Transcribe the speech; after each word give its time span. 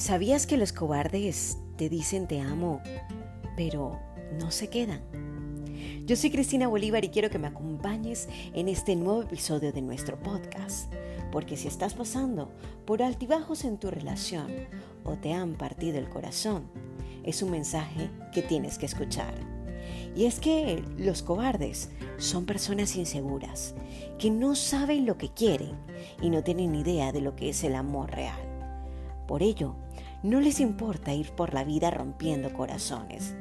¿Sabías 0.00 0.46
que 0.46 0.56
los 0.56 0.72
cobardes 0.72 1.58
te 1.76 1.90
dicen 1.90 2.26
te 2.26 2.40
amo, 2.40 2.80
pero 3.54 4.00
no 4.40 4.50
se 4.50 4.70
quedan? 4.70 5.02
Yo 6.06 6.16
soy 6.16 6.30
Cristina 6.30 6.68
Bolívar 6.68 7.04
y 7.04 7.10
quiero 7.10 7.28
que 7.28 7.38
me 7.38 7.48
acompañes 7.48 8.26
en 8.54 8.68
este 8.68 8.96
nuevo 8.96 9.24
episodio 9.24 9.74
de 9.74 9.82
nuestro 9.82 10.18
podcast, 10.18 10.90
porque 11.30 11.58
si 11.58 11.68
estás 11.68 11.92
pasando 11.92 12.50
por 12.86 13.02
altibajos 13.02 13.62
en 13.64 13.76
tu 13.76 13.90
relación 13.90 14.50
o 15.04 15.16
te 15.16 15.34
han 15.34 15.52
partido 15.52 15.98
el 15.98 16.08
corazón, 16.08 16.62
es 17.22 17.42
un 17.42 17.50
mensaje 17.50 18.08
que 18.32 18.40
tienes 18.40 18.78
que 18.78 18.86
escuchar. 18.86 19.34
Y 20.16 20.24
es 20.24 20.40
que 20.40 20.82
los 20.96 21.22
cobardes 21.22 21.90
son 22.16 22.46
personas 22.46 22.96
inseguras, 22.96 23.74
que 24.18 24.30
no 24.30 24.54
saben 24.54 25.04
lo 25.04 25.18
que 25.18 25.28
quieren 25.28 25.76
y 26.22 26.30
no 26.30 26.42
tienen 26.42 26.74
idea 26.74 27.12
de 27.12 27.20
lo 27.20 27.36
que 27.36 27.50
es 27.50 27.62
el 27.64 27.74
amor 27.74 28.10
real. 28.12 28.49
Por 29.30 29.44
ello, 29.44 29.76
no 30.24 30.40
les 30.40 30.58
importa 30.58 31.14
ir 31.14 31.30
por 31.36 31.54
la 31.54 31.62
vida 31.62 31.92
rompiendo 31.92 32.52
corazones, 32.52 33.36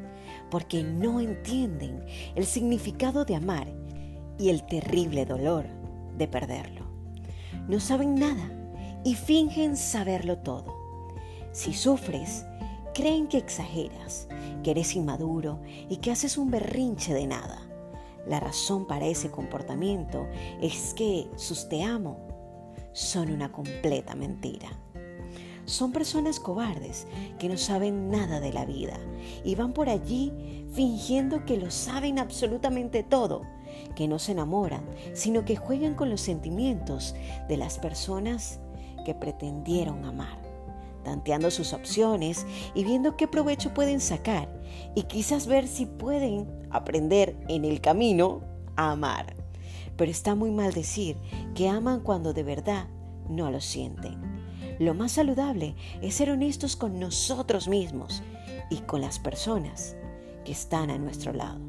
porque 0.52 0.84
no 0.84 1.20
entienden 1.20 2.06
el 2.36 2.46
significado 2.46 3.26
de 3.26 3.34
amar 3.34 3.68
y 4.38 4.50
el 4.50 4.68
terrible 4.68 5.26
dolor 5.26 5.66
de 6.16 6.28
perderlo. 6.28 6.86
No 7.68 7.80
saben 7.80 8.14
nada 8.14 8.52
y 9.04 9.16
fingen 9.16 9.76
saberlo 9.76 10.38
todo. 10.38 10.76
Si 11.54 11.74
sufres, 11.74 12.46
creen 12.94 13.28
que 13.28 13.40
exageras, 13.40 14.28
que 14.62 14.70
eres 14.70 14.96
inmaduro 14.96 15.60
y 15.90 15.98
que 15.98 16.12
haces 16.12 16.38
un 16.38 16.52
berrinche 16.52 17.16
de 17.16 17.26
nada. 17.26 17.68
La 18.28 18.40
razón 18.40 18.86
para 18.86 19.08
ese 19.08 19.32
comportamiento 19.32 20.28
es 20.62 20.94
que 20.94 21.32
sus 21.36 21.68
te 21.68 21.82
amo 21.82 22.20
son 22.94 23.32
una 23.32 23.52
completa 23.52 24.14
mentira. 24.14 24.70
Son 25.70 25.92
personas 25.92 26.40
cobardes 26.40 27.06
que 27.38 27.48
no 27.48 27.56
saben 27.56 28.10
nada 28.10 28.40
de 28.40 28.52
la 28.52 28.66
vida 28.66 28.98
y 29.44 29.54
van 29.54 29.72
por 29.72 29.88
allí 29.88 30.66
fingiendo 30.74 31.46
que 31.46 31.58
lo 31.58 31.70
saben 31.70 32.18
absolutamente 32.18 33.04
todo, 33.04 33.44
que 33.96 34.08
no 34.08 34.18
se 34.18 34.32
enamoran, 34.32 34.84
sino 35.14 35.46
que 35.46 35.56
juegan 35.56 35.94
con 35.94 36.10
los 36.10 36.22
sentimientos 36.22 37.14
de 37.48 37.58
las 37.58 37.78
personas 37.78 38.60
que 39.06 39.14
pretendieron 39.14 40.06
amar, 40.06 40.42
tanteando 41.04 41.52
sus 41.52 41.74
opciones 41.74 42.48
y 42.74 42.84
viendo 42.84 43.16
qué 43.16 43.28
provecho 43.28 43.72
pueden 43.72 44.02
sacar 44.02 44.50
y 44.96 45.04
quizás 45.04 45.46
ver 45.46 45.68
si 45.68 45.86
pueden 45.86 46.48
aprender 46.72 47.38
en 47.48 47.64
el 47.64 47.80
camino 47.80 48.42
a 48.76 48.94
amar. 48.94 49.36
Pero 49.98 50.10
está 50.10 50.34
muy 50.34 50.50
mal 50.50 50.74
decir 50.74 51.16
que 51.54 51.70
aman 51.70 52.00
cuando 52.00 52.34
de 52.34 52.42
verdad 52.42 52.88
no 53.30 53.52
lo 53.52 53.62
sienten. 53.62 54.29
Lo 54.80 54.94
más 54.94 55.12
saludable 55.12 55.76
es 56.02 56.16
ser 56.16 56.32
honestos 56.32 56.78
con 56.78 57.00
nosotros 57.00 57.68
mismos 57.68 58.24
y 58.70 58.78
con 58.78 59.02
las 59.02 59.20
personas 59.20 59.98
que 60.46 60.54
están 60.54 60.90
a 60.90 60.98
nuestro 60.98 61.34
lado. 61.34 61.60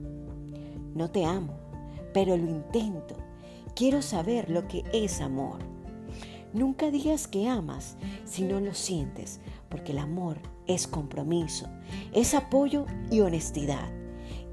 No 0.95 1.11
te 1.11 1.25
amo, 1.25 1.59
pero 2.15 2.37
lo 2.37 2.49
intento. 2.49 3.17
Quiero 3.75 4.01
saber 4.01 4.49
lo 4.49 4.69
que 4.69 4.85
es 4.93 5.21
amor. 5.21 5.59
Nunca 6.53 6.93
digas 6.93 7.27
que 7.27 7.49
amas 7.49 7.97
si 8.25 8.45
no 8.45 8.61
lo 8.61 8.75
sientes, 8.75 9.41
porque 9.69 9.91
el 9.91 9.99
amor 9.99 10.39
es 10.69 10.87
compromiso, 10.87 11.69
es 12.13 12.35
apoyo 12.35 12.87
y 13.11 13.21
honestidad. 13.21 13.91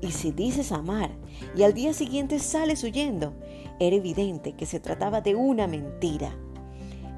Y 0.01 0.11
si 0.11 0.31
dices 0.31 0.71
amar 0.71 1.11
y 1.55 1.61
al 1.61 1.73
día 1.73 1.93
siguiente 1.93 2.39
sales 2.39 2.83
huyendo, 2.83 3.33
era 3.79 3.95
evidente 3.95 4.53
que 4.53 4.65
se 4.65 4.79
trataba 4.79 5.21
de 5.21 5.35
una 5.35 5.67
mentira. 5.67 6.35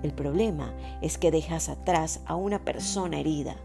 El 0.03 0.13
problema 0.13 0.73
es 1.01 1.17
que 1.17 1.31
dejas 1.31 1.69
atrás 1.69 2.21
a 2.25 2.35
una 2.35 2.63
persona 2.63 3.19
herida, 3.19 3.55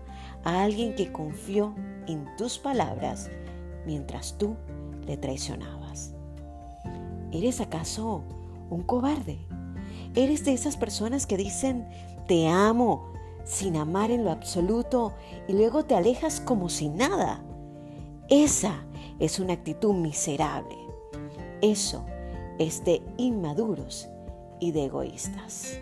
a 0.42 0.62
alguien 0.62 0.94
que 0.94 1.12
confió 1.12 1.74
en 2.06 2.26
tus 2.36 2.58
palabras 2.58 3.30
mientras 3.86 4.36
tú 4.38 4.56
le 5.06 5.16
traicionabas. 5.16 6.14
¿Eres 7.32 7.60
acaso 7.60 8.22
un 8.70 8.82
cobarde? 8.82 9.38
¿Eres 10.14 10.44
de 10.44 10.52
esas 10.52 10.76
personas 10.76 11.26
que 11.26 11.36
dicen 11.36 11.88
te 12.26 12.48
amo 12.48 13.12
sin 13.44 13.76
amar 13.76 14.10
en 14.10 14.24
lo 14.24 14.30
absoluto 14.30 15.12
y 15.48 15.52
luego 15.52 15.84
te 15.84 15.94
alejas 15.94 16.40
como 16.40 16.68
si 16.68 16.88
nada? 16.88 17.42
Esa 18.28 18.84
es 19.18 19.38
una 19.38 19.52
actitud 19.52 19.94
miserable. 19.94 20.76
Eso 21.60 22.04
es 22.58 22.84
de 22.84 23.02
inmaduros 23.16 24.08
y 24.60 24.72
de 24.72 24.84
egoístas. 24.84 25.80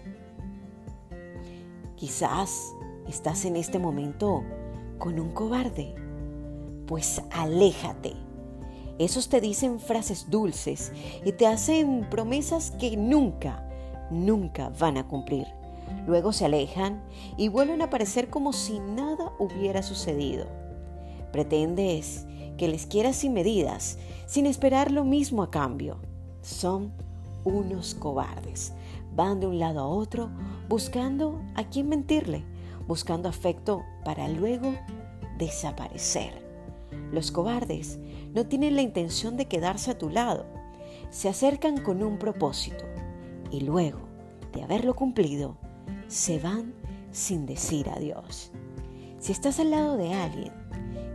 Quizás 2.02 2.74
estás 3.06 3.44
en 3.44 3.54
este 3.54 3.78
momento 3.78 4.42
con 4.98 5.20
un 5.20 5.30
cobarde. 5.30 5.94
Pues 6.88 7.22
aléjate. 7.30 8.14
Esos 8.98 9.28
te 9.28 9.40
dicen 9.40 9.78
frases 9.78 10.28
dulces 10.28 10.90
y 11.24 11.30
te 11.30 11.46
hacen 11.46 12.08
promesas 12.10 12.72
que 12.72 12.96
nunca, 12.96 13.64
nunca 14.10 14.70
van 14.70 14.96
a 14.96 15.06
cumplir. 15.06 15.46
Luego 16.04 16.32
se 16.32 16.44
alejan 16.44 17.04
y 17.36 17.46
vuelven 17.46 17.82
a 17.82 17.84
aparecer 17.84 18.30
como 18.30 18.52
si 18.52 18.80
nada 18.80 19.32
hubiera 19.38 19.84
sucedido. 19.84 20.48
Pretendes 21.30 22.26
que 22.58 22.66
les 22.66 22.86
quieras 22.86 23.14
sin 23.14 23.32
medidas, 23.32 23.96
sin 24.26 24.46
esperar 24.46 24.90
lo 24.90 25.04
mismo 25.04 25.44
a 25.44 25.52
cambio. 25.52 26.00
Son 26.40 26.92
unos 27.44 27.94
cobardes. 27.94 28.72
Van 29.14 29.40
de 29.40 29.46
un 29.46 29.58
lado 29.58 29.80
a 29.80 29.86
otro 29.86 30.30
buscando 30.68 31.40
a 31.54 31.64
quién 31.64 31.88
mentirle, 31.88 32.44
buscando 32.86 33.28
afecto 33.28 33.82
para 34.04 34.28
luego 34.28 34.74
desaparecer. 35.38 36.42
Los 37.10 37.30
cobardes 37.30 37.98
no 38.32 38.46
tienen 38.46 38.76
la 38.76 38.82
intención 38.82 39.36
de 39.36 39.46
quedarse 39.46 39.90
a 39.90 39.98
tu 39.98 40.08
lado. 40.08 40.46
Se 41.10 41.28
acercan 41.28 41.78
con 41.78 42.02
un 42.02 42.18
propósito 42.18 42.84
y 43.50 43.60
luego 43.60 44.00
de 44.52 44.62
haberlo 44.62 44.94
cumplido, 44.94 45.56
se 46.08 46.38
van 46.38 46.74
sin 47.10 47.46
decir 47.46 47.88
adiós. 47.88 48.50
Si 49.18 49.32
estás 49.32 49.60
al 49.60 49.70
lado 49.70 49.96
de 49.96 50.14
alguien 50.14 50.52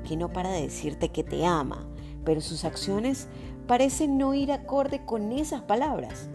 que 0.07 0.15
no 0.15 0.31
para 0.31 0.49
de 0.49 0.61
decirte 0.61 1.09
que 1.09 1.23
te 1.23 1.45
ama, 1.45 1.87
pero 2.23 2.41
sus 2.41 2.63
acciones 2.63 3.27
parecen 3.67 4.17
no 4.17 4.33
ir 4.33 4.51
acorde 4.51 5.03
con 5.05 5.31
esas 5.31 5.61
palabras, 5.61 6.29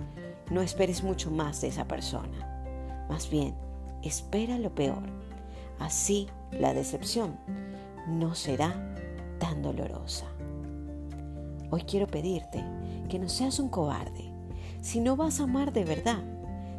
no 0.51 0.61
esperes 0.63 1.03
mucho 1.03 1.31
más 1.31 1.61
de 1.61 1.69
esa 1.69 1.87
persona. 1.87 3.07
Más 3.09 3.31
bien, 3.31 3.55
espera 4.03 4.59
lo 4.59 4.75
peor. 4.75 5.03
Así 5.79 6.29
la 6.53 6.75
decepción 6.75 7.39
no 8.07 8.35
será 8.35 8.95
tan 9.39 9.63
dolorosa. 9.63 10.27
Hoy 11.71 11.83
quiero 11.83 12.07
pedirte 12.07 12.65
que 13.09 13.19
no 13.19 13.29
seas 13.29 13.59
un 13.59 13.69
cobarde. 13.69 14.31
Si 14.81 15.01
no 15.01 15.17
vas 15.17 15.41
a 15.41 15.45
amar 15.45 15.73
de 15.73 15.85
verdad, 15.85 16.23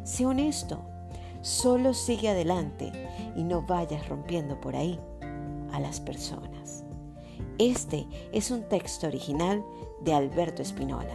sé 0.04 0.26
honesto. 0.26 0.80
Solo 1.40 1.92
sigue 1.94 2.28
adelante 2.28 2.92
y 3.36 3.44
no 3.44 3.62
vayas 3.62 4.08
rompiendo 4.08 4.60
por 4.60 4.76
ahí 4.76 4.98
a 5.72 5.80
las 5.80 6.00
personas. 6.00 6.84
Este 7.58 8.06
es 8.32 8.50
un 8.50 8.62
texto 8.68 9.06
original 9.06 9.64
de 10.02 10.12
Alberto 10.12 10.62
Espinola. 10.62 11.14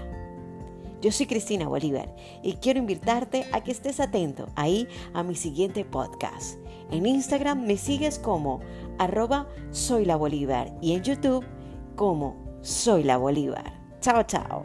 Yo 1.02 1.12
soy 1.12 1.28
Cristina 1.28 1.68
Bolívar 1.68 2.14
y 2.44 2.54
quiero 2.54 2.80
invitarte 2.80 3.46
a 3.54 3.64
que 3.64 3.72
estés 3.72 4.00
atento 4.00 4.48
ahí 4.56 4.88
a 5.14 5.24
mi 5.24 5.36
siguiente 5.36 5.86
podcast. 5.86 6.60
En 6.92 7.06
Instagram 7.06 7.66
me 7.66 7.78
sigues 7.78 8.20
como 8.20 8.60
arroba 8.98 9.48
soy 9.72 10.06
la 10.06 10.18
Bolívar 10.18 10.74
y 10.82 10.94
en 10.94 11.04
YouTube 11.04 11.46
como 11.96 12.36
soy 12.62 13.04
la 13.04 13.18
Bolívar. 13.18 13.80
Chao, 14.02 14.24
chao. 14.24 14.59